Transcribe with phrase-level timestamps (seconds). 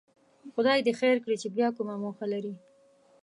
[0.53, 2.53] خدای دې خیر کړي چې بیا کومه موخه لري.